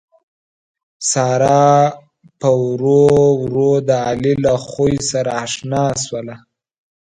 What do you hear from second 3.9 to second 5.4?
علي له خوي سره